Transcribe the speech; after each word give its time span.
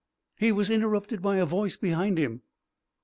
He 0.35 0.51
was 0.51 0.71
interrupted 0.71 1.21
by 1.21 1.37
a 1.37 1.45
voice 1.45 1.77
behind 1.77 2.17
him. 2.17 2.41